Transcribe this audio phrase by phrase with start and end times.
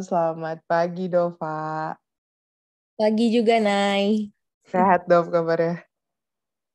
[0.00, 1.92] Selamat pagi Dova.
[2.96, 4.32] Pagi juga, Nay.
[4.64, 5.84] Sehat Dov kabarnya?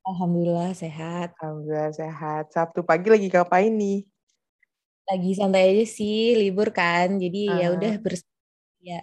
[0.06, 1.34] Alhamdulillah sehat.
[1.42, 2.54] Alhamdulillah sehat.
[2.54, 4.06] Sabtu pagi lagi ngapain nih?
[5.10, 7.18] Lagi santai aja sih, libur kan.
[7.18, 8.22] Jadi ya udah Uh, bers
[8.78, 9.02] ya.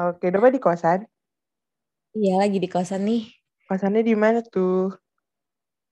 [0.00, 1.04] Oke, Dova di kosan?
[2.16, 3.28] Iya, lagi di kosan nih.
[3.68, 4.96] Kosannya di mana tuh?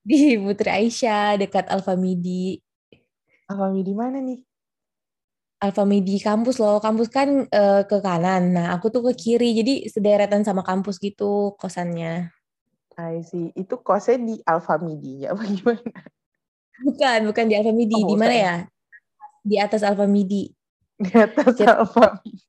[0.01, 2.65] Di Putri Aisyah, dekat Alfamidi.
[3.45, 4.48] Alfamidi di mana nih?
[5.59, 6.79] Alfamidi kampus loh.
[6.79, 8.55] Kampus kan eh, ke kanan.
[8.55, 9.59] Nah, aku tuh ke kiri.
[9.59, 12.31] Jadi sederetan sama kampus gitu kosannya.
[12.99, 13.55] I see.
[13.55, 15.35] Itu kosnya di Alfamidi ya?
[15.35, 15.83] Apa gimana?
[16.79, 17.95] Bukan, bukan di Alfamidi.
[17.95, 18.55] Oh, Di mana ya?
[19.43, 20.51] Di atas Alfamidi.
[20.99, 22.39] Di atas Jat- Alfamidi.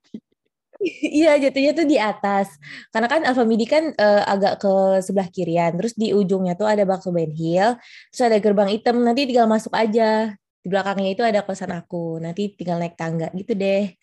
[1.20, 2.56] Iya, jatuhnya tuh di atas.
[2.88, 5.76] Karena kan Alfamidi kan eh, agak ke sebelah kirian.
[5.76, 7.76] Terus di ujungnya tuh ada bakso Ben Hill.
[8.16, 8.96] Terus ada gerbang hitam.
[9.04, 10.32] Nanti tinggal masuk aja.
[10.60, 12.20] Di belakangnya itu ada kosan aku.
[12.24, 13.96] Nanti tinggal naik tangga gitu deh.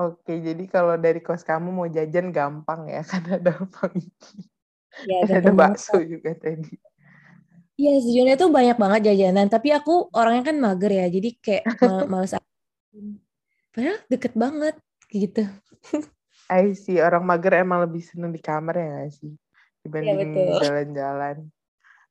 [0.00, 4.48] Oke, jadi kalau dari kos kamu mau jajan gampang ya, karena ada Alfamidi.
[5.04, 5.78] Ya, ada gampang banget.
[5.80, 6.72] bakso juga tadi.
[7.80, 9.46] Iya, sejujurnya tuh banyak banget jajanan.
[9.48, 11.04] Tapi aku orangnya kan mager ya.
[11.08, 12.32] Jadi kayak ma- males.
[13.72, 14.74] Padahal deket banget
[15.08, 15.42] gitu.
[16.50, 16.98] I see.
[17.00, 19.32] Orang mager emang lebih seneng di kamar ya nggak sih?
[19.32, 21.36] Iya, Dibanding jalan-jalan.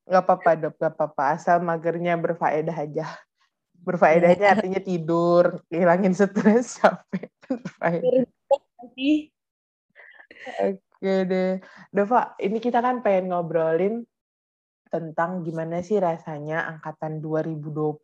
[0.09, 0.73] Nggak apa-apa, Dok.
[0.79, 1.23] Nggak apa-apa.
[1.35, 3.05] Asal magernya berfaedah aja.
[3.89, 7.33] Ya, Berfaedahnya artinya tidur, hilangin stres, capek.
[7.49, 8.21] Berfaedah.
[10.61, 11.57] Oke deh.
[11.89, 14.05] Dova, ini kita kan pengen ngobrolin
[14.93, 17.97] tentang gimana sih rasanya angkatan 2020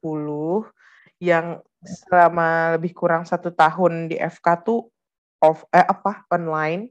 [1.22, 4.90] yang selama lebih kurang satu tahun di FK tuh
[5.42, 6.90] off eh apa online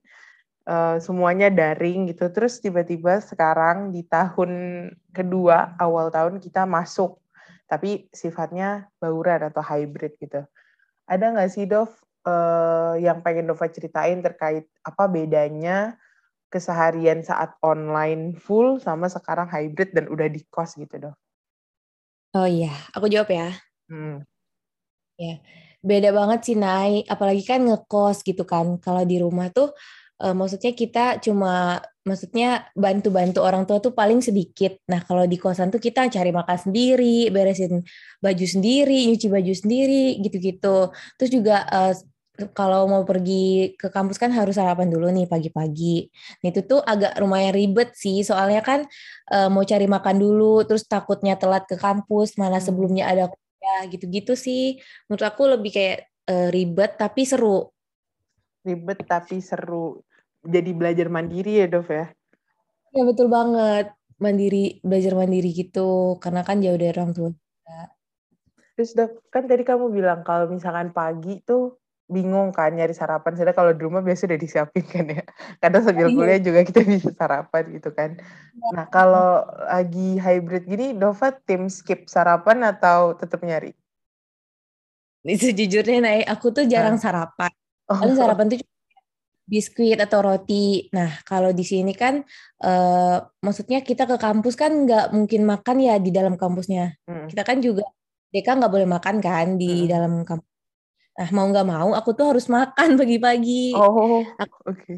[0.67, 4.51] eh, semuanya daring gitu terus tiba-tiba sekarang di tahun
[5.15, 7.24] kedua awal tahun kita masuk
[7.75, 10.47] tapi sifatnya bauran atau hybrid gitu
[11.11, 11.91] ada nggak sih Dov
[12.23, 15.99] eh, yang pengen Dova ceritain terkait apa bedanya
[16.55, 21.19] keseharian saat online full sama sekarang hybrid dan udah di kos gitu Dov
[22.35, 23.55] Oh iya, aku jawab ya.
[23.87, 24.27] Hmm.
[25.15, 25.39] Ya,
[25.79, 28.75] beda banget sih Nay, apalagi kan ngekos gitu kan.
[28.83, 29.71] Kalau di rumah tuh
[30.23, 34.77] eh, maksudnya kita cuma maksudnya bantu-bantu orang tua tuh paling sedikit.
[34.93, 37.81] Nah, kalau di kosan tuh kita cari makan sendiri, beresin
[38.21, 40.93] baju sendiri, nyuci baju sendiri gitu-gitu.
[41.17, 41.95] Terus juga eh,
[42.59, 46.11] kalau mau pergi ke kampus kan harus sarapan dulu nih pagi-pagi.
[46.43, 48.81] Nah, itu tuh agak lumayan ribet sih, soalnya kan
[49.33, 52.67] eh, mau cari makan dulu, terus takutnya telat ke kampus, mana Hmm.
[52.67, 54.77] sebelumnya ada kuliah gitu-gitu sih
[55.09, 55.99] menurut aku lebih kayak
[56.31, 57.74] eh, ribet tapi seru.
[58.67, 60.01] Ribet tapi seru
[60.45, 62.07] jadi belajar mandiri ya Dov ya
[62.95, 63.91] Ya betul banget.
[64.23, 66.15] Mandiri, belajar mandiri gitu.
[66.23, 67.31] Karena kan jauh dari orang tua.
[68.75, 71.79] terus Dov kan tadi kamu bilang kalau misalkan pagi tuh
[72.11, 75.23] bingung kan nyari sarapan sedangkan kalau di rumah biasa udah disiapin kan ya
[75.63, 76.17] kadang sambil Iya.
[76.19, 78.11] kuliah juga kita bisa sarapan gitu kan
[78.75, 83.73] nah kalau lagi hybrid gini Dova tim skip sarapan atau tetap nyari
[85.25, 87.49] Ini Sejujurnya, Nay, aku tuh jarang sarapan.
[87.85, 88.59] Paling oh, sarapan tuh
[89.45, 90.89] biskuit atau roti.
[90.97, 92.25] Nah, kalau di sini kan,
[92.65, 96.97] eh, maksudnya kita ke kampus kan nggak mungkin makan ya di dalam kampusnya.
[97.05, 97.85] mm, Kita kan juga,
[98.33, 99.89] Deka nggak boleh makan kan di mm.
[99.91, 100.49] dalam kampus.
[101.15, 103.77] Nah, mau nggak mau, aku tuh harus makan pagi-pagi.
[103.77, 104.25] oh
[104.65, 104.95] oke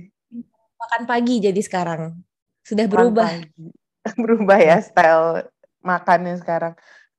[0.77, 2.15] makan pagi jadi sekarang.
[2.63, 3.27] Sudah makan berubah.
[3.27, 3.75] pagi
[4.23, 5.51] berubah ya style
[5.83, 6.75] makannya sekarang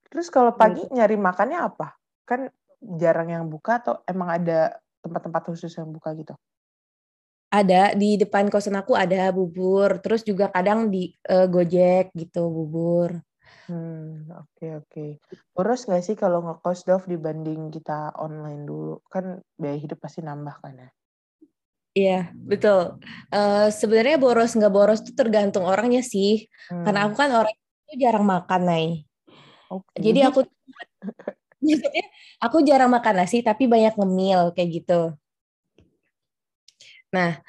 [0.07, 2.47] terus kalau pagi nyari makannya apa kan
[2.79, 6.33] jarang yang buka atau emang ada tempat-tempat khusus yang buka gitu
[7.59, 11.03] Ada di depan kosan aku ada bubur, terus juga kadang di
[11.33, 13.09] eh, Gojek gitu bubur.
[13.67, 15.05] Hmm, oke oke.
[15.55, 18.93] Boros nggak sih kalau ngekos Dov dibanding kita online dulu?
[19.13, 19.25] Kan
[19.61, 20.89] biaya hidup pasti nambah kan ya?
[21.97, 22.13] Iya,
[22.51, 22.79] betul.
[23.33, 26.29] Eh, sebenarnya boros nggak boros itu tergantung orangnya sih.
[26.83, 27.53] Karena aku Hmm, kan orang
[27.89, 28.85] itu jarang makan, Nay.
[29.69, 30.03] oke.
[30.05, 30.39] Jadi aku
[31.67, 32.05] maksudnya
[32.41, 35.01] aku jarang makan nasi tapi banyak ngemil kayak gitu.
[37.13, 37.39] Nah,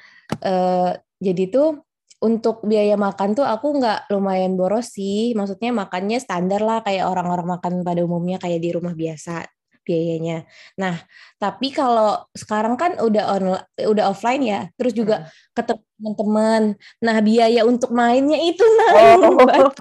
[0.43, 1.83] eh, jadi tuh
[2.19, 5.31] untuk biaya makan tuh aku nggak lumayan boros sih.
[5.35, 9.47] Maksudnya makannya standar lah kayak orang-orang makan pada umumnya kayak di rumah biasa
[9.87, 10.45] biayanya.
[10.77, 11.01] Nah,
[11.41, 15.29] tapi kalau sekarang kan udah online, udah offline ya, terus juga Hmm.
[15.57, 16.63] ketemu teman-teman.
[17.01, 18.61] Nah, biaya untuk mainnya itu
[18.93, 19.73] Oh, nambah.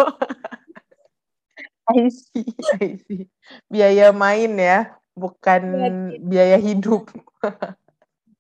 [1.89, 2.45] I see,
[2.77, 3.25] I see.
[3.65, 5.63] Biaya main ya, bukan
[6.29, 7.09] biaya hidup.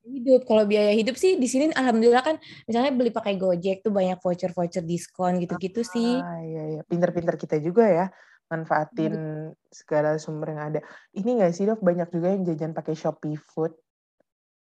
[0.09, 0.41] hidup.
[0.49, 4.85] Kalau biaya hidup sih di sini alhamdulillah kan misalnya beli pakai Gojek tuh banyak voucher-voucher
[4.85, 6.21] diskon gitu-gitu sih.
[6.21, 6.83] Ah, iya, iya.
[6.85, 8.07] Pinter-pinter kita juga ya,
[8.49, 9.15] manfaatin
[9.69, 10.81] segala sumber yang ada.
[11.13, 13.77] Ini nggak sih, Dok, banyak juga yang jajan pakai Shopee Food.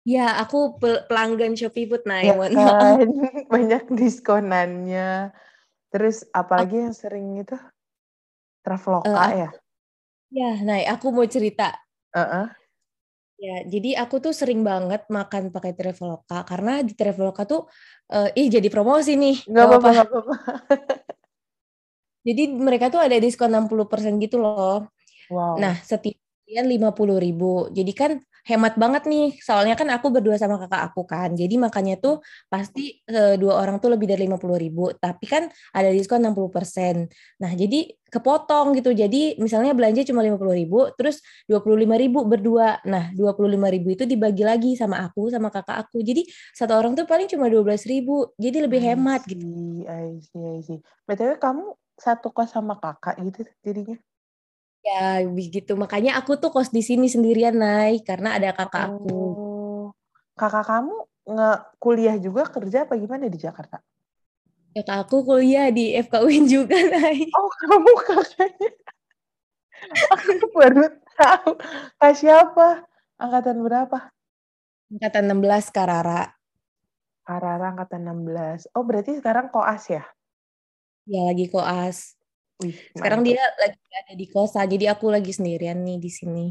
[0.08, 3.06] Ya, aku pelanggan Shopee Food nah, ya kan?
[3.54, 5.30] Banyak diskonannya.
[5.94, 7.58] Terus apalagi yang sering itu?
[8.70, 9.50] Traveloka uh, ya?
[10.30, 11.74] Ya, nah aku mau cerita.
[12.14, 12.48] Uh -uh.
[13.40, 17.66] Ya, jadi aku tuh sering banget makan pakai Traveloka karena di Traveloka tuh
[18.14, 19.50] uh, ih jadi promosi nih.
[19.50, 19.90] Gak apa-apa,
[22.28, 24.86] jadi mereka tuh ada diskon 60% gitu loh.
[25.34, 25.58] Wow.
[25.58, 27.74] Nah, setiap lima puluh ribu.
[27.74, 28.12] Jadi kan
[28.50, 29.38] hemat banget nih.
[29.38, 31.38] Soalnya kan aku berdua sama kakak aku kan.
[31.38, 34.90] Jadi makanya tuh pasti e, dua orang tuh lebih dari lima puluh ribu.
[34.98, 35.46] Tapi kan
[35.78, 37.06] ada diskon 60%.
[37.46, 38.90] Nah jadi kepotong gitu.
[38.98, 42.82] Jadi misalnya belanja cuma lima puluh ribu, terus dua puluh lima ribu berdua.
[42.90, 46.02] Nah dua puluh lima ribu itu dibagi lagi sama aku, sama kakak aku.
[46.02, 46.26] Jadi
[46.58, 48.34] satu orang tuh paling cuma dua belas ribu.
[48.42, 49.46] Jadi lebih hemat gitu.
[49.86, 50.80] I see, I see.
[51.06, 54.00] BTW kamu satu kos sama kakak gitu jadinya?
[54.90, 55.78] Ya, begitu.
[55.78, 59.22] Makanya aku tuh kos di sini sendirian, naik karena ada kakak aku.
[59.38, 59.86] Oh.
[60.34, 60.96] Kakak kamu
[61.30, 63.78] nge kuliah juga kerja apa gimana di Jakarta?
[64.74, 68.70] Kakak aku kuliah di FKUIN juga, naik Oh, kamu kakaknya.
[70.14, 70.84] aku baru
[71.16, 71.52] tahu.
[72.02, 72.84] Kak siapa?
[73.22, 74.10] Angkatan berapa?
[74.90, 76.34] Angkatan 16, Karara.
[77.22, 78.74] Karara angkatan 16.
[78.74, 80.02] Oh, berarti sekarang koas ya?
[81.06, 82.19] Ya, lagi koas.
[82.60, 86.48] Wih, Sekarang dia lagi ada di kosa, jadi aku lagi sendirian nih di sini.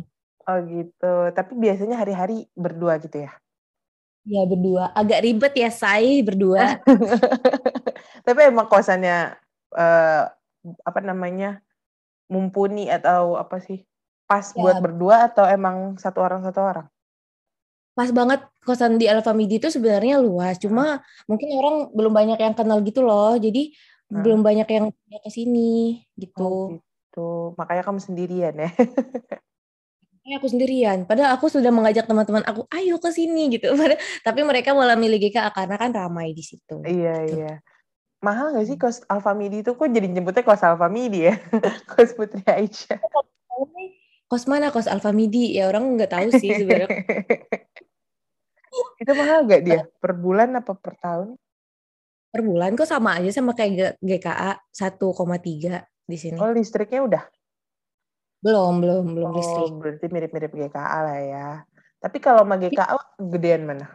[0.49, 1.15] Oh gitu.
[1.37, 3.33] Tapi biasanya hari-hari berdua gitu ya?
[4.25, 4.89] Ya berdua.
[4.97, 6.81] Agak ribet ya saya berdua.
[8.27, 9.37] Tapi emang kosannya
[9.77, 10.25] uh,
[10.85, 11.61] apa namanya
[12.33, 13.85] mumpuni atau apa sih?
[14.25, 14.57] Pas ya.
[14.57, 16.87] buat berdua atau emang satu orang satu orang?
[17.93, 20.57] Pas banget kosan di Alfamidi itu sebenarnya luas.
[20.57, 23.37] Cuma mungkin orang belum banyak yang kenal gitu loh.
[23.37, 23.77] Jadi
[24.09, 24.23] hmm.
[24.25, 26.43] belum banyak yang ke sini gitu.
[26.45, 27.31] Oh, gitu.
[27.57, 28.71] Makanya kamu sendirian ya.
[30.37, 31.09] aku sendirian.
[31.09, 33.73] Padahal aku sudah mengajak teman-teman aku, ayo ke sini gitu.
[34.27, 36.85] Tapi mereka malah milih GKA karena kan ramai di situ.
[36.85, 37.41] Iya gitu.
[37.41, 37.65] iya.
[38.19, 38.83] Mahal gak sih hmm.
[38.83, 39.73] kos Alfamidi itu?
[39.73, 41.39] Kok jadi nyebutnya kos Alfamidi ya?
[41.95, 42.99] kos Putri Aisyah.
[44.29, 45.57] Kos mana kos Alfamidi?
[45.57, 47.01] Ya orang nggak tahu sih sebenarnya.
[48.99, 49.81] itu mahal gak dia?
[50.03, 51.39] Per bulan apa per tahun?
[52.29, 56.37] Per bulan kok sama aja sama kayak GKA 1,3 di sini.
[56.37, 57.25] Oh, listriknya udah?
[58.39, 59.73] Belum, belum, belum oh, listrik.
[59.75, 61.49] berarti mirip-mirip GKA lah ya.
[61.99, 63.87] Tapi kalau sama GKA gedean mana?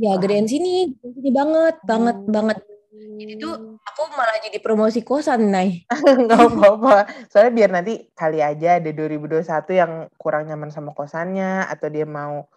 [0.00, 2.32] Ya, gedean sini, sini banget, banget, hmm.
[2.32, 2.58] banget.
[2.92, 5.84] Jadi tuh aku malah jadi promosi kosan, Nay.
[6.28, 7.28] Gak apa-apa.
[7.28, 9.44] Soalnya biar nanti kali aja ada 2021
[9.76, 12.48] yang kurang nyaman sama kosannya, atau dia mau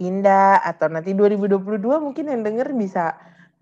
[0.00, 3.12] pindah, atau nanti 2022 mungkin yang denger bisa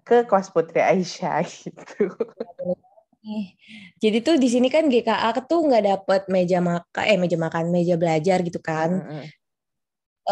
[0.08, 2.08] ke kos Putri Aisyah gitu.
[4.00, 8.00] Jadi tuh di sini kan GKA tuh nggak dapet meja makan, eh meja makan, meja
[8.00, 9.04] belajar gitu kan.
[9.04, 9.24] Mm -hmm.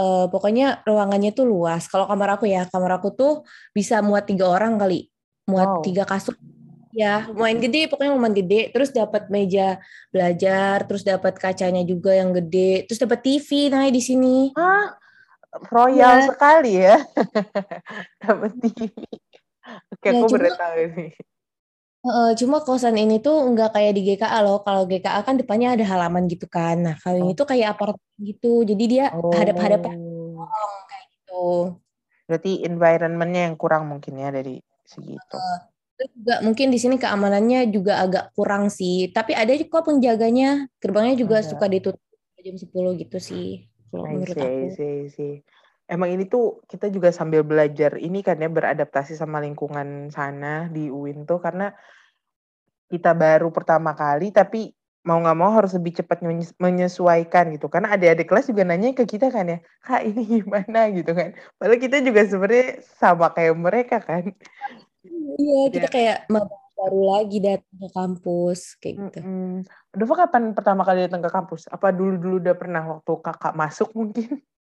[0.00, 1.92] uh, pokoknya ruangannya tuh luas.
[1.92, 3.44] Kalau kamar aku ya, kamar aku tuh
[3.76, 5.12] bisa muat tiga orang kali,
[5.44, 5.84] muat wow.
[5.84, 6.40] tiga kasur.
[6.96, 8.72] Ya, lumayan gede, pokoknya lumayan gede.
[8.72, 9.76] Terus dapat meja
[10.08, 14.56] belajar, terus dapat kacanya juga yang gede, terus dapat TV nah di sini.
[14.56, 14.96] Ah,
[15.68, 16.26] royal ya.
[16.32, 16.96] sekali ya.
[18.24, 19.04] dapat TV.
[19.92, 21.06] Oke, ya, aku baru tahu ini.
[22.06, 24.62] Uh, cuma kosan ini tuh nggak kayak di GKA loh.
[24.62, 26.78] Kalau GKA kan depannya ada halaman gitu kan.
[26.78, 27.22] Nah, kalau oh.
[27.26, 28.62] ini tuh kayak apartemen gitu.
[28.62, 29.34] Jadi dia oh.
[29.34, 29.98] hadap-hadapan
[30.86, 31.46] kayak gitu.
[32.30, 35.34] Berarti environmentnya yang kurang mungkin ya dari segitu.
[35.34, 35.58] Uh,
[35.98, 39.10] juga mungkin di sini keamanannya juga agak kurang sih.
[39.10, 40.70] Tapi ada kok penjaganya.
[40.78, 41.48] Gerbangnya juga ada.
[41.50, 42.02] suka ditutup
[42.38, 43.66] jam 10 gitu sih.
[43.90, 44.70] Kalau menurut aku.
[44.78, 45.34] See, see
[45.86, 50.90] emang ini tuh kita juga sambil belajar ini kan ya beradaptasi sama lingkungan sana di
[50.90, 51.70] UIN tuh karena
[52.90, 54.74] kita baru pertama kali tapi
[55.06, 56.18] mau nggak mau harus lebih cepat
[56.58, 61.14] menyesuaikan gitu karena adik-adik kelas juga nanya ke kita kan ya kak ini gimana gitu
[61.14, 64.34] kan padahal kita juga sebenarnya sama kayak mereka kan
[65.38, 66.18] iya kita kayak
[66.76, 69.18] baru lagi datang ke kampus kayak gitu.
[69.24, 69.52] Mm -hmm.
[69.96, 71.72] Dova kapan pertama kali datang ke kampus?
[71.72, 74.44] Apa dulu-dulu udah pernah waktu kakak masuk mungkin?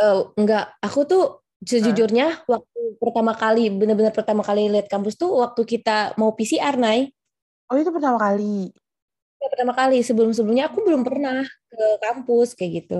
[0.00, 1.24] uh, enggak, aku tuh
[1.64, 7.12] sejujurnya waktu pertama kali benar-benar pertama kali lihat kampus tuh waktu kita mau PCR Nay.
[7.72, 8.70] Oh itu pertama kali.
[9.36, 12.96] Ya, pertama kali sebelum-sebelumnya aku belum pernah ke kampus kayak gitu.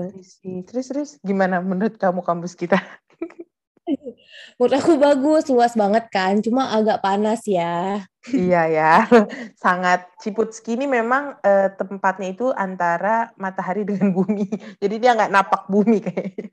[0.69, 2.77] Terus terus gimana menurut kamu kampus kita?
[4.59, 8.03] Menurut aku bagus, luas banget kan, cuma agak panas ya.
[8.35, 8.93] iya ya,
[9.63, 14.43] sangat Ciputski ini memang eh, tempatnya itu antara matahari dengan bumi,
[14.83, 16.51] jadi dia nggak napak bumi kayaknya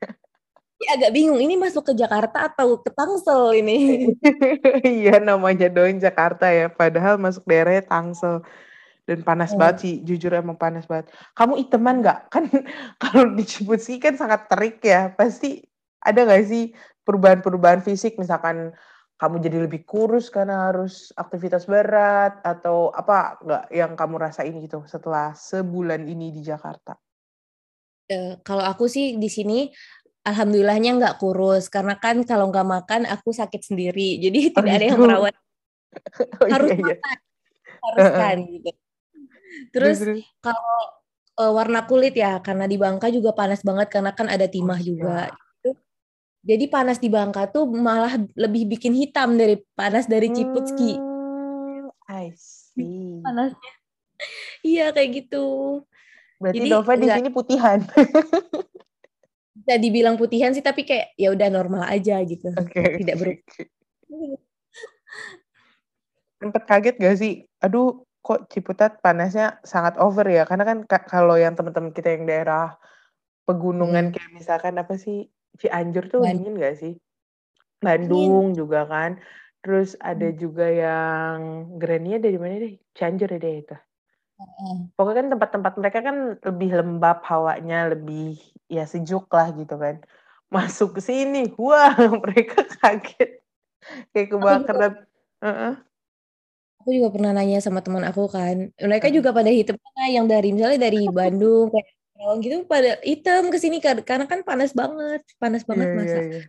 [0.91, 4.09] agak bingung ini masuk ke Jakarta atau ke Tangsel ini.
[5.03, 8.45] iya namanya doang Jakarta ya, padahal masuk daerahnya Tangsel
[9.05, 9.61] dan panas oh.
[9.61, 11.13] banget sih, jujur emang panas banget.
[11.37, 12.21] Kamu iteman nggak?
[12.35, 12.49] Kan
[12.97, 15.61] kalau di Cipusi kan sangat terik ya, pasti
[16.01, 16.73] ada nggak sih
[17.05, 18.73] perubahan-perubahan fisik misalkan
[19.15, 24.83] kamu jadi lebih kurus karena harus aktivitas berat atau apa nggak yang kamu rasain gitu
[24.85, 26.99] setelah sebulan ini di Jakarta?
[28.05, 29.73] Uh, kalau aku sih di sini
[30.25, 31.69] alhamdulillahnya nggak kurus.
[31.71, 34.17] Karena kan kalau nggak makan aku sakit sendiri.
[34.25, 35.07] Jadi oh, tidak ada yang gitu?
[35.07, 35.35] merawat.
[36.43, 36.97] Oh, harus iya, iya.
[36.99, 37.19] makan.
[37.87, 38.71] Harus kan gitu.
[39.71, 39.99] Terus
[40.43, 40.75] kalau
[41.39, 44.83] uh, warna kulit ya karena di Bangka juga panas banget karena kan ada timah oh,
[44.83, 45.71] juga gitu.
[46.43, 50.99] jadi panas di Bangka tuh malah lebih bikin hitam dari panas dari Ciputski.
[50.99, 53.23] Hmm, I see.
[53.23, 53.75] Panasnya.
[54.65, 55.47] Iya kayak gitu.
[56.41, 57.85] Berarti jadi, Dova di sini putihan
[59.65, 63.01] bisa dibilang putihan sih tapi kayak ya udah normal aja gitu okay.
[63.01, 63.41] tidak berubah
[66.45, 67.49] Sempet kaget gak sih?
[67.65, 70.45] Aduh, kok Ciputat panasnya sangat over ya?
[70.45, 70.79] Karena kan
[71.09, 72.77] kalau yang teman-teman kita yang daerah
[73.49, 74.13] pegunungan hmm.
[74.13, 76.53] kayak misalkan apa sih Cianjur tuh Bandung.
[76.53, 76.93] dingin gak sih?
[77.81, 78.61] Bandung dingin.
[78.61, 79.17] juga kan.
[79.65, 80.37] Terus ada hmm.
[80.37, 81.37] juga yang
[81.81, 82.77] Grania dari mana deh?
[82.93, 83.77] Cianjur ya deh itu.
[84.99, 88.37] Pokoknya kan tempat-tempat mereka kan lebih lembab hawanya, lebih
[88.69, 90.01] ya sejuk lah gitu kan.
[90.53, 93.41] Masuk ke sini, wah mereka kaget.
[94.13, 94.93] Kayak kebakaran.
[95.41, 95.75] Uh -uh
[96.85, 100.85] aku juga pernah nanya sama teman aku kan mereka juga pada hitam yang dari misalnya
[100.85, 101.89] dari Bandung kayak
[102.45, 106.45] gitu pada hitam ke sini karena kan panas banget panas banget yeah, masa yeah, yeah.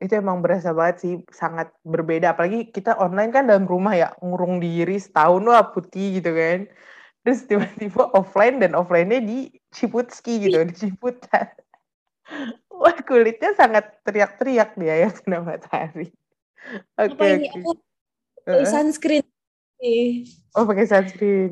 [0.00, 4.56] itu emang berasa banget sih sangat berbeda apalagi kita online kan dalam rumah ya ngurung
[4.56, 6.64] diri setahun wah putih gitu kan
[7.20, 11.54] terus tiba-tiba offline dan offline-nya di Ciputski gitu di Ciputat.
[12.70, 16.10] Wah kulitnya sangat teriak-teriak dia ya kena matahari.
[16.98, 17.78] Oke okay, okay
[18.44, 19.24] pakai sunscreen
[20.56, 21.50] oh pakai sunscreen.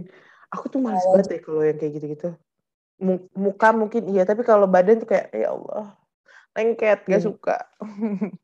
[0.49, 1.17] Aku tuh males oh.
[1.17, 2.29] banget deh kalau yang kayak gitu-gitu.
[3.37, 5.95] Muka mungkin iya tapi kalau badan tuh kayak ya Allah
[6.57, 7.29] lengket gak hmm.
[7.29, 7.57] suka.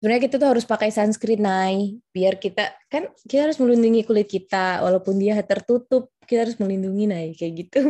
[0.00, 4.80] Sebenarnya kita tuh harus pakai sunscreen naik biar kita kan kita harus melindungi kulit kita
[4.80, 7.80] walaupun dia tertutup kita harus melindungi naik kayak gitu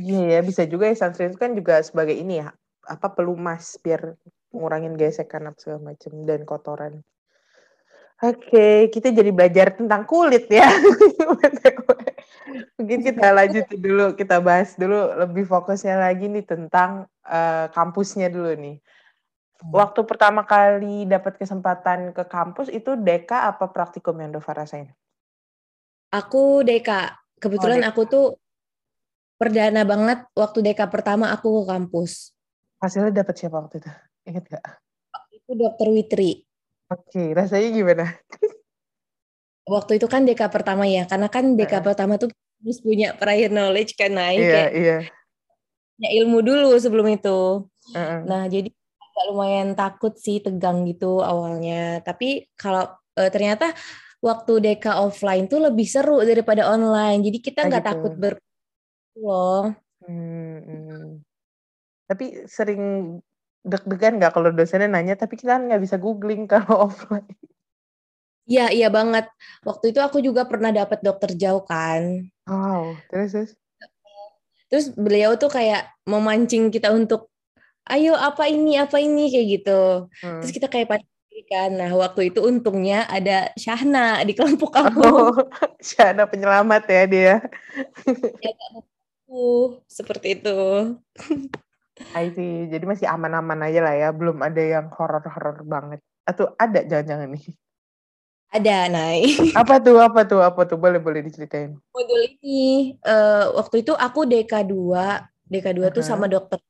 [0.00, 2.52] iya ya bisa juga ya sunscreen kan juga sebagai ini ya
[2.88, 4.16] apa pelumas biar
[4.52, 7.00] ngurangin gesekan apa segala macam dan kotoran
[8.22, 10.62] Oke, kita jadi belajar tentang kulit ya.
[12.78, 18.54] Mungkin kita lanjut dulu, kita bahas dulu lebih fokusnya lagi nih tentang uh, kampusnya dulu
[18.54, 18.78] nih.
[18.78, 19.74] Hmm.
[19.74, 24.94] Waktu pertama kali dapat kesempatan ke kampus itu Deka apa praktikum yang Dova rasain?
[26.14, 27.18] Aku Deka.
[27.42, 27.90] Kebetulan oh, Deka.
[27.90, 28.26] aku tuh
[29.36, 32.34] perdana banget waktu Deka pertama aku ke kampus.
[32.82, 33.90] Hasilnya dapat siapa waktu itu?
[34.26, 34.64] Ingat gak?
[35.34, 36.42] Itu Dokter Witri.
[36.92, 38.06] Oke, rasanya gimana?
[39.62, 41.82] Waktu itu kan DK pertama ya, karena kan DK uh.
[41.86, 42.28] pertama tuh
[42.62, 44.98] harus punya prior knowledge kan naik iya, kayak iya.
[45.98, 47.66] punya ilmu dulu sebelum itu.
[47.94, 48.20] Uh -uh.
[48.26, 52.02] Nah, jadi agak lumayan takut sih, tegang gitu awalnya.
[52.02, 53.70] Tapi kalau uh, ternyata
[54.22, 57.22] waktu DK offline tuh lebih seru daripada online.
[57.22, 57.90] Jadi kita ah, nggak gitu.
[57.94, 58.34] takut ber
[59.18, 59.72] loh.
[60.02, 61.06] Hmm, hmm.
[62.08, 62.82] Tapi sering
[63.62, 67.30] deg-degan nggak kalau dosennya nanya tapi kita kan nggak bisa googling kalau offline
[68.42, 69.30] Iya, iya banget.
[69.62, 72.26] Waktu itu aku juga pernah dapat dokter jauh kan.
[72.42, 73.50] Wow, terus terus.
[74.66, 77.30] Terus beliau tuh kayak memancing kita untuk,
[77.86, 80.10] ayo apa ini, apa ini kayak gitu.
[80.26, 80.42] Hmm.
[80.42, 81.06] Terus kita kayak
[81.46, 81.70] kan.
[81.76, 85.00] Nah waktu itu untungnya ada Syahna di kelompok aku.
[85.04, 85.32] Oh,
[85.86, 87.34] Syahna penyelamat ya dia.
[89.32, 90.58] Ya, seperti itu.
[92.12, 92.68] I see.
[92.68, 96.00] Jadi masih aman-aman aja lah ya, belum ada yang horor-horor banget.
[96.28, 97.46] Atau ada jangan-jangan nih?
[98.52, 99.32] Ada, Nay.
[99.60, 100.76] Apa tuh, apa tuh, apa tuh?
[100.76, 101.72] Boleh, boleh diceritain.
[101.96, 104.76] Modul ini, uh, waktu itu aku DK2.
[105.48, 105.92] DK2 uh -huh.
[105.96, 106.60] tuh sama dokter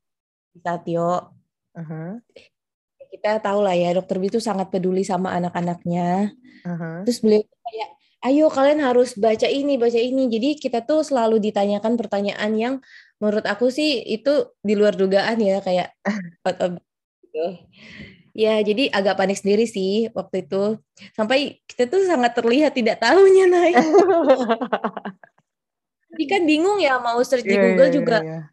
[0.63, 1.35] Satyo.
[1.75, 2.11] Uh -huh.
[3.11, 6.31] Kita tahu lah ya, dokter B itu sangat peduli sama anak-anaknya.
[6.63, 6.97] Uh -huh.
[7.03, 7.91] Terus beliau kayak,
[8.23, 10.31] ayo kalian harus baca ini, baca ini.
[10.31, 12.75] Jadi kita tuh selalu ditanyakan pertanyaan yang
[13.19, 15.95] menurut aku sih itu di luar dugaan ya kayak
[17.23, 17.47] gitu.
[18.33, 20.81] Ya, jadi agak panik sendiri sih waktu itu.
[21.13, 23.77] Sampai kita tuh sangat terlihat tidak tahunya naik.
[26.17, 28.17] jadi kan bingung ya mau search di yeah, Google yeah, juga.
[28.25, 28.45] Yeah, yeah.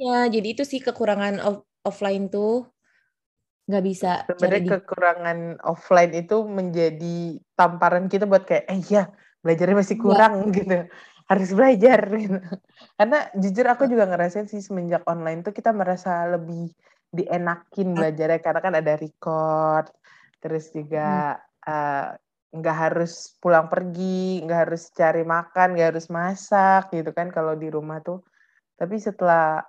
[0.00, 2.68] Ya, jadi itu sih kekurangan off offline tuh
[3.70, 4.26] nggak bisa.
[4.26, 9.06] Sebenarnya kekurangan offline itu menjadi tamparan kita buat kayak, eh ya
[9.40, 10.02] belajarnya masih iya.
[10.04, 10.52] kurang ya.
[10.58, 10.78] gitu
[11.30, 12.10] harus belajar
[12.98, 16.74] karena jujur aku juga ngerasain sih semenjak online tuh kita merasa lebih
[17.14, 19.86] dienakin belajarnya karena kan ada record
[20.42, 22.58] terus juga hmm.
[22.58, 27.54] nggak uh, harus pulang pergi nggak harus cari makan nggak harus masak gitu kan kalau
[27.54, 28.26] di rumah tuh
[28.74, 29.62] tapi setelah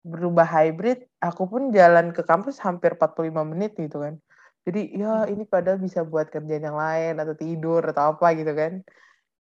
[0.00, 4.16] berubah hybrid, aku pun jalan ke kampus hampir 45 menit gitu kan.
[4.64, 8.84] Jadi ya ini padahal bisa buat kerjaan yang lain atau tidur atau apa gitu kan.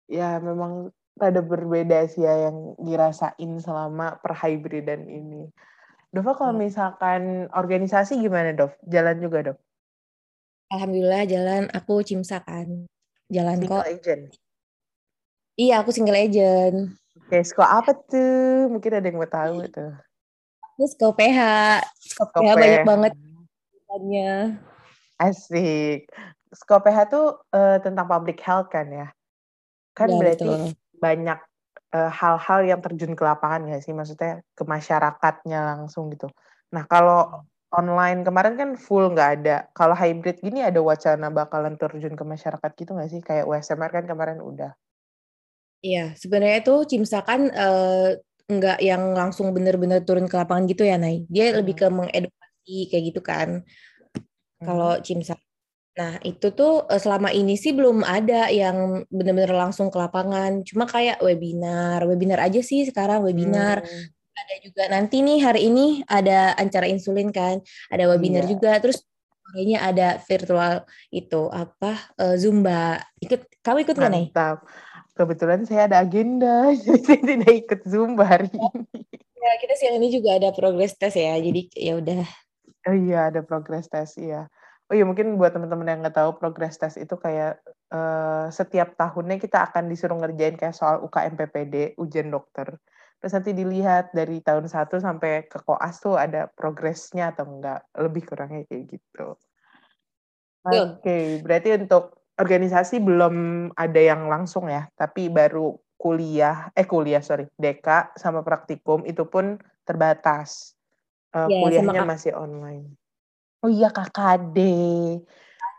[0.07, 5.51] Ya memang ada berbeda sih ya yang dirasain selama perhybridan ini.
[6.09, 6.61] Dova kalau Iya.
[6.65, 7.21] misalkan
[7.53, 8.73] organisasi gimana Dov?
[8.87, 9.57] Jalan juga Dov?
[10.73, 12.87] Alhamdulillah jalan aku cimsa kan.
[13.29, 13.85] Jalan Single kok.
[13.85, 14.23] agent?
[15.59, 16.95] Iya, aku single agent.
[17.19, 18.71] Oke, sko apa tuh?
[18.71, 19.91] Mungkin ada yang mau tahu tuh.
[20.79, 21.39] Terus ke PH.
[22.15, 23.13] Ke PH banyak banget
[23.83, 24.31] bannya.
[25.19, 26.07] Asik.
[26.55, 29.11] Skoph tuh eh, tentang public health kan ya?
[29.91, 30.71] Kan Iya, berarti betul.
[31.03, 31.39] banyak
[31.99, 33.91] eh, hal-hal yang terjun ke lapangan ya sih?
[33.91, 36.31] Maksudnya ke masyarakatnya langsung gitu.
[36.71, 37.43] Nah kalau
[37.75, 39.67] online kemarin kan full nggak ada.
[39.75, 43.19] Kalau hybrid gini ada wacana bakalan terjun ke masyarakat gitu nggak sih?
[43.19, 44.71] Kayak USMR kan kemarin udah.
[45.83, 48.15] Iya, sebenarnya tuh Cimsa kan eh,
[48.49, 51.29] nggak yang langsung bener-bener turun ke lapangan gitu ya, Nay.
[51.29, 53.61] Dia lebih ke mengedukasi kayak gitu kan.
[54.59, 55.37] Kalau Cimsa.
[55.95, 60.63] Nah, itu tuh eh, selama ini sih belum ada yang bener-bener langsung ke lapangan.
[60.65, 63.83] Cuma kayak webinar, webinar aja sih sekarang webinar.
[63.83, 64.07] Hmm,
[64.39, 67.59] Ada juga nanti nih hari ini ada acara insulin kan,
[67.91, 68.51] ada webinar Iya.
[68.55, 68.71] juga.
[68.79, 69.03] Terus
[69.51, 70.73] kayaknya ada virtual
[71.11, 73.03] itu apa eh, Zumba.
[73.19, 74.25] Ikut, kamu ikut nggak Nay?
[74.31, 74.63] mantap.
[75.19, 79.03] Kebetulan saya ada agenda, jadi saya tidak ikut Zumba hari ini.
[79.35, 81.35] Ya, kita siang ini juga ada progress test ya.
[81.35, 82.23] Jadi ya udah.
[82.87, 84.47] Oh iya, ada progress test, iya.
[84.87, 87.59] Oh iya, mungkin buat teman-teman yang nggak tahu, progress test itu kayak
[87.91, 92.79] eh, setiap tahunnya kita akan disuruh ngerjain kayak soal UKM PPD, ujian dokter.
[93.19, 97.83] Terus nanti dilihat dari tahun 1 sampai ke koas tuh ada progresnya atau enggak.
[97.91, 99.35] Lebih kurangnya kayak gitu.
[100.63, 103.35] Oke, berarti untuk organisasi belum
[103.75, 109.59] ada yang langsung ya, tapi baru kuliah, eh kuliah sorry, DK sama praktikum itu pun
[109.83, 110.71] terbatas.
[111.29, 112.95] Eh, Ya, sama kuliahnya masih online.
[113.59, 114.57] Oh iya KKD.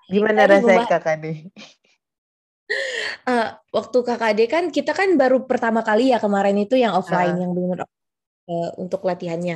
[0.06, 1.26] Gimana Tadi rasanya membahas- KKD?
[3.26, 7.40] Eh, waktu KKD kan kita kan baru pertama kali ya kemarin itu yang offline Ah.
[7.40, 7.82] yang benar
[8.82, 9.54] untuk latihannya.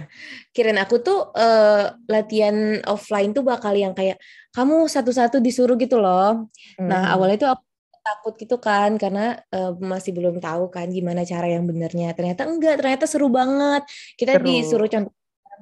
[0.54, 2.56] Kirain aku tuh eh, latihan
[2.92, 4.16] offline tuh bakal yang kayak
[4.54, 6.48] kamu satu-satu disuruh gitu loh.
[6.88, 7.62] Nah Hmm, awalnya tuh aku
[8.06, 9.20] takut gitu kan karena
[9.54, 12.06] eh, masih belum tahu kan gimana cara yang benernya.
[12.16, 13.82] Ternyata enggak, ternyata seru banget.
[14.20, 14.48] Kita Seru.
[14.48, 15.12] disuruh contoh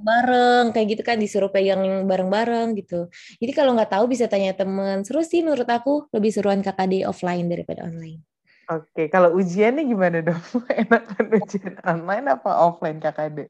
[0.09, 1.81] bareng kayak gitu kan disuruh pegang
[2.11, 3.09] bareng-bareng gitu.
[3.41, 5.05] Jadi kalau nggak tahu bisa tanya temen.
[5.07, 8.32] Seru sih menurut aku lebih seruan KKD offline daripada online.
[8.73, 10.41] Oke, kalau ujiannya gimana dong?
[10.81, 13.49] Enakan ujian online apa offline KKD?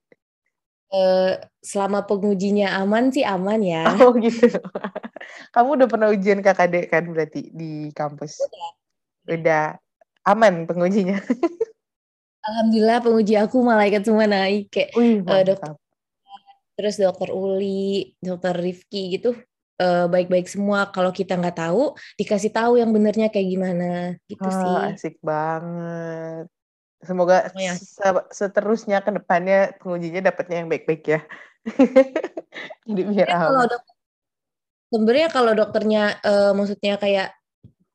[0.92, 1.32] Eh,
[1.62, 3.86] selama pengujinya aman sih aman ya.
[4.02, 4.50] Oh gitu.
[5.54, 8.42] Kamu udah pernah ujian KKD kan berarti di kampus?
[9.30, 9.78] Udah
[10.26, 11.22] aman pengujinya?
[12.48, 15.78] Alhamdulillah penguji aku malaikat semua naik kayak Wih, eh, dokter
[16.74, 19.38] terus dokter Uli, dokter Rifki gitu
[20.08, 20.90] baik-baik semua.
[20.90, 24.74] Kalau kita nggak tahu dikasih tahu yang benernya kayak gimana gitu Ah, sih.
[24.96, 26.46] asik banget.
[27.02, 31.20] Semoga Pokoknya se- seterusnya ke depannya pengujinya dapatnya yang baik-baik ya.
[32.86, 33.82] Jadi biar kalau dok
[34.92, 37.28] sebenarnya kalau dokternya eh, maksudnya kayak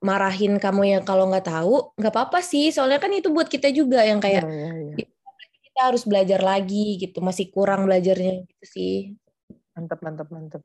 [0.02, 4.06] marahin kamu yang kalau nggak tahu nggak apa-apa sih soalnya kan itu buat kita juga
[4.06, 5.06] yang kayak iya, iya.
[5.66, 8.96] kita harus belajar lagi gitu masih kurang belajarnya gitu sih
[9.78, 10.62] Mantap, mantap, mantap.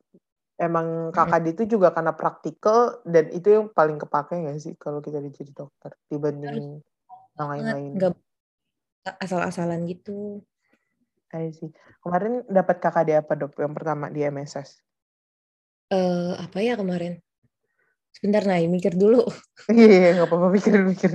[0.63, 5.19] Emang KKD itu juga karena praktikal dan itu yang paling kepake nggak sih kalau kita
[5.19, 6.79] jadi dokter dibanding
[7.35, 8.15] yang lain-lain.
[9.19, 10.39] asal-asalan gitu
[11.35, 11.75] I see.
[11.99, 14.79] Kemarin dapat KKD apa dok yang pertama di MSS?
[15.93, 17.21] eh apa ya kemarin
[18.17, 19.29] sebentar nah mikir dulu
[19.73, 21.13] Iya, iya, nggak apa-apa mikir-mikir.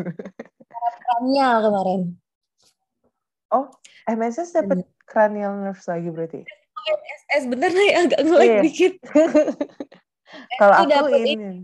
[1.02, 2.02] kranial kemarin
[3.48, 3.72] Oh,
[4.04, 6.44] MSS dapat cranial nerves lagi berarti?
[7.28, 8.62] SS bener nih agak ngelag Iya.
[8.64, 8.94] dikit
[10.60, 11.64] Kalau aku ini,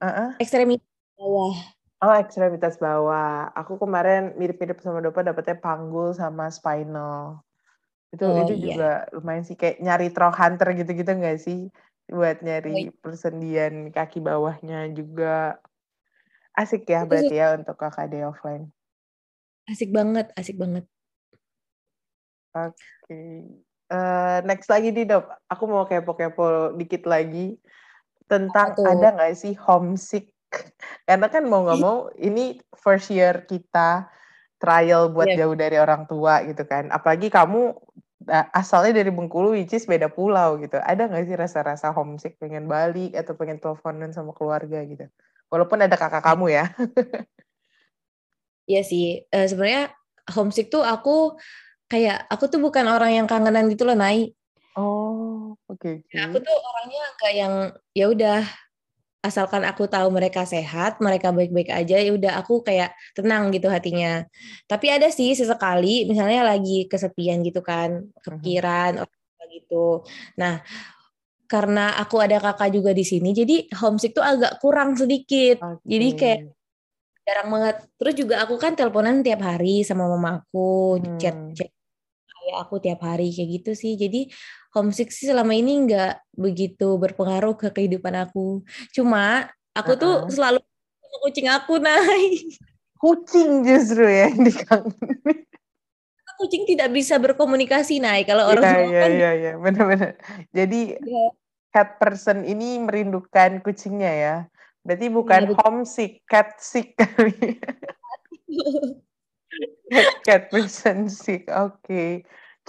[0.00, 0.36] Uh-uh.
[0.36, 0.84] ekstremitas
[1.16, 1.54] bawah
[2.00, 3.52] oh ekstremitas bawah.
[3.52, 7.44] Aku kemarin mirip-mirip sama Dopa dapetnya panggul sama spinal.
[8.08, 8.64] Itu Oh, itu iya.
[8.72, 11.68] juga lumayan sih kayak nyari trough hunter gitu-gitu nggak sih?
[12.08, 12.92] Buat Oh, nyari iya.
[13.04, 15.60] persendian kaki bawahnya juga.
[16.56, 18.72] Asik ya Itu berarti ya untuk KKD offline.
[19.70, 20.82] asik banget asik banget
[22.50, 23.20] Oke.
[23.90, 27.58] Eh, next lagi nih dok, aku mau kepo-kepo dikit lagi
[28.30, 28.86] tentang Apa tuh?
[28.86, 30.30] ada nggak sih homesick?
[31.06, 34.06] Karena kan mau nggak mau ini first year kita
[34.62, 35.42] trial buat Iya.
[35.42, 36.86] jauh dari orang tua gitu kan.
[36.94, 37.74] Apalagi kamu
[38.30, 40.78] uh, asalnya dari Bengkulu, which is beda pulau gitu.
[40.78, 45.10] Ada nggak sih rasa-rasa homesick pengen balik atau pengen teleponan sama keluarga gitu?
[45.50, 46.64] Walaupun ada kakak kamu ya.
[48.70, 49.90] Iya sih, Eh, sebenarnya
[50.30, 51.34] homesick tuh aku
[51.90, 54.30] kayak aku tuh bukan orang yang kangenan gitu loh, Nai.
[54.78, 55.82] Oh, oke.
[55.82, 56.22] Okay, okay.
[56.22, 57.54] aku tuh orangnya kayak yang
[57.90, 58.40] ya udah
[59.20, 64.24] asalkan aku tahu mereka sehat, mereka baik-baik aja, ya udah aku kayak tenang gitu hatinya.
[64.64, 70.06] Tapi ada sih sesekali, misalnya lagi kesepian gitu kan, kepikiran orang gitu.
[70.40, 70.64] Nah,
[71.50, 75.60] karena aku ada kakak juga di sini, jadi homesick tuh agak kurang sedikit.
[75.60, 75.84] Okay.
[75.84, 76.40] Jadi kayak
[77.28, 77.76] jarang banget.
[78.00, 81.20] Terus juga aku kan teleponan tiap hari sama mamaku, hmm.
[81.20, 81.70] chat chat
[82.50, 83.94] kayak aku tiap hari kayak gitu sih.
[83.94, 84.26] Jadi
[84.74, 88.66] homesick sih selama ini nggak begitu berpengaruh ke kehidupan aku.
[88.90, 90.02] Cuma aku uh -uh.
[90.02, 90.58] tuh selalu
[91.22, 92.58] kucing aku naik.
[92.98, 95.46] Kucing justru ya yang dikangenin.
[96.42, 100.12] Kucing tidak bisa berkomunikasi naik kalau orang Iya iya kan iya iya benar-benar.
[100.50, 101.30] Jadi yeah.
[101.70, 104.36] cat person ini merindukan kucingnya ya.
[104.80, 107.60] Berarti iya, bukan ya, homesick, cat sick kali.
[109.92, 111.44] cat, cat person sick.
[111.52, 111.78] Oke.
[111.84, 112.10] Okay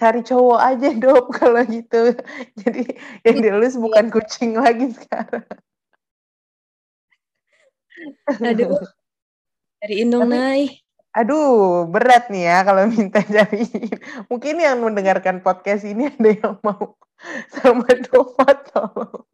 [0.01, 2.17] cari cowok aja dok kalau gitu.
[2.57, 2.89] Jadi
[3.21, 3.83] yang dilulus iya.
[3.85, 5.45] bukan kucing lagi sekarang.
[8.41, 8.81] Aduh
[9.81, 10.77] dari Indong Nai
[11.11, 13.67] aduh berat nih ya kalau minta cari
[14.31, 16.95] mungkin yang mendengarkan podcast ini ada yang mau
[17.51, 19.27] sama Dova tolong.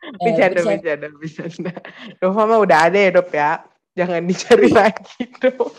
[0.00, 1.08] Eh, bercanda bercanda.
[1.16, 1.72] bercanda
[2.20, 3.64] Dova mah udah ada ya dok ya.
[3.96, 5.72] Jangan dicari lagi dok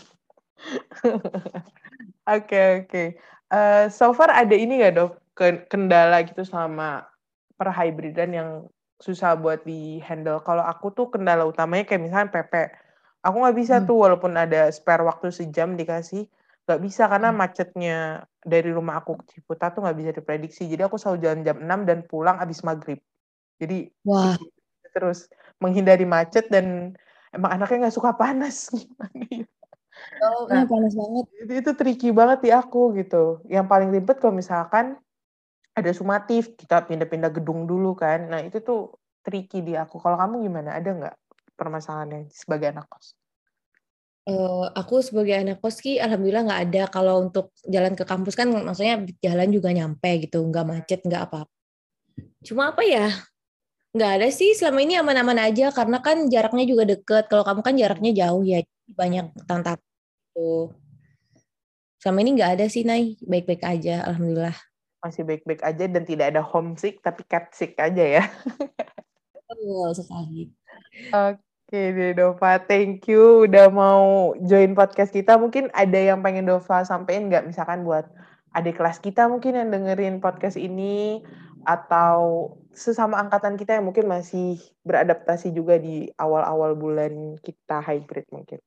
[2.22, 3.04] Oke oke.
[3.52, 5.12] Uh, so far ada ini nggak dok
[5.68, 7.04] kendala gitu sama
[7.60, 8.48] perhybridan yang
[9.02, 10.40] susah buat di handle.
[10.46, 12.54] Kalau aku tuh kendala utamanya kayak misalnya PP.
[13.22, 13.86] Aku nggak bisa hmm.
[13.86, 16.26] tuh walaupun ada spare waktu sejam dikasih,
[16.66, 17.38] nggak bisa karena hmm.
[17.38, 17.98] macetnya
[18.42, 20.66] dari rumah aku ke Ciputa tuh nggak bisa diprediksi.
[20.70, 22.98] Jadi aku selalu jalan jam 6 dan pulang abis maghrib.
[23.58, 24.38] Jadi Wah.
[24.94, 25.26] terus
[25.58, 26.94] menghindari macet dan
[27.34, 29.46] emang anaknya nggak suka panas gimana ya?
[30.22, 31.26] Oh, nah, panas banget.
[31.44, 33.44] Itu, itu tricky banget di aku gitu.
[33.48, 34.96] Yang paling ribet kalau misalkan
[35.72, 38.28] ada sumatif, kita pindah-pindah gedung dulu kan.
[38.28, 40.00] Nah itu tuh tricky di aku.
[40.00, 40.76] Kalau kamu gimana?
[40.76, 41.14] Ada nggak
[41.56, 43.16] permasalahannya sebagai anak kos?
[44.22, 48.54] Uh, aku sebagai anak kos ki alhamdulillah nggak ada kalau untuk jalan ke kampus kan
[48.54, 51.50] maksudnya jalan juga nyampe gitu nggak macet nggak apa, apa
[52.46, 53.10] cuma apa ya
[53.92, 57.74] nggak ada sih selama ini aman-aman aja karena kan jaraknya juga deket kalau kamu kan
[57.76, 58.64] jaraknya jauh ya
[58.96, 59.80] banyak tantangan
[60.32, 60.72] itu.
[62.02, 63.14] Sama ini nggak ada sih, Nay.
[63.22, 64.58] Baik-baik aja, Alhamdulillah.
[65.06, 68.24] Masih baik-baik aja dan tidak ada homesick, tapi cat sick aja ya.
[69.34, 70.50] Betul sekali.
[71.14, 75.38] Oke deh Dova, thank you udah mau join podcast kita.
[75.38, 77.46] Mungkin ada yang pengen Dova sampaikan nggak?
[77.46, 78.10] Misalkan buat
[78.52, 81.22] adik kelas kita mungkin yang dengerin podcast ini
[81.62, 88.58] atau sesama angkatan kita yang mungkin masih beradaptasi juga di awal-awal bulan kita hybrid mungkin.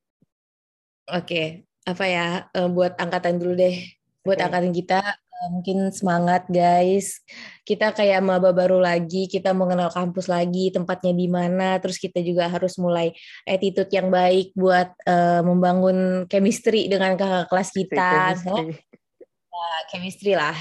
[1.06, 3.78] Oke, apa ya uh, buat angkatan dulu deh.
[4.26, 4.46] Buat okay.
[4.50, 7.22] angkatan kita uh, mungkin semangat guys.
[7.62, 12.50] Kita kayak maba baru lagi, kita mengenal kampus lagi, tempatnya di mana, terus kita juga
[12.50, 13.14] harus mulai
[13.46, 18.10] attitude yang baik buat uh, membangun chemistry dengan kakak kelas kita.
[18.34, 18.74] Chemistry.
[19.56, 20.58] Nah, chemistry lah.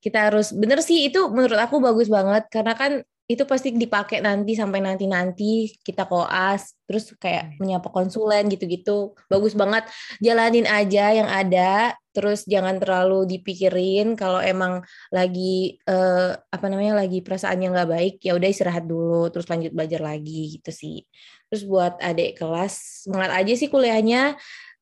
[0.00, 2.48] Kita harus bener sih itu menurut aku bagus banget.
[2.48, 7.56] Karena kan itu pasti dipakai nanti sampai nanti-nanti kita koas terus kayak hmm.
[7.62, 9.14] menyapa konsulen gitu-gitu.
[9.30, 9.86] Bagus banget.
[10.18, 14.82] Jalanin aja yang ada terus jangan terlalu dipikirin kalau emang
[15.14, 20.02] lagi eh, apa namanya lagi perasaannya nggak baik ya udah istirahat dulu terus lanjut belajar
[20.02, 21.06] lagi gitu sih.
[21.46, 24.34] Terus buat adik kelas semangat aja sih kuliahnya.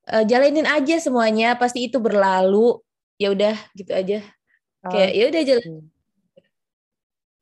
[0.09, 2.81] Eh, jalanin aja semuanya pasti itu berlalu.
[3.21, 4.25] Ya udah gitu aja
[4.87, 5.75] kayak ya udah jalan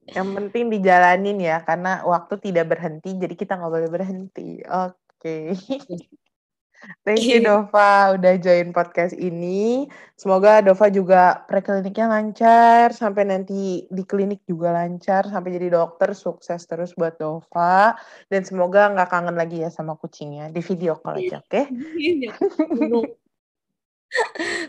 [0.07, 4.63] yang penting dijalanin ya, karena waktu tidak berhenti, jadi kita nggak boleh berhenti.
[4.63, 4.95] Oke.
[5.19, 5.45] Okay.
[7.03, 7.51] Thank you iya.
[7.51, 9.89] Dova udah join podcast ini.
[10.15, 16.63] Semoga Dova juga prekliniknya lancar, sampai nanti di klinik juga lancar, sampai jadi dokter sukses
[16.69, 17.97] terus buat Dova.
[18.31, 21.51] Dan semoga nggak kangen lagi ya sama kucingnya di video call aja, oke?
[21.51, 21.65] Okay?
[21.99, 22.31] Iya.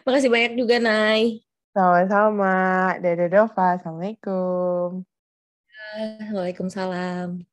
[0.07, 1.46] Makasih banyak juga, Nay.
[1.77, 2.97] Sama-sama.
[3.05, 3.77] Dadah Dova.
[3.77, 5.05] Assalamualaikum.
[6.33, 7.45] Waalaikumsalam.